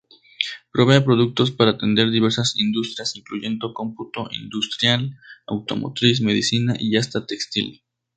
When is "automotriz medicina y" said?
5.45-6.97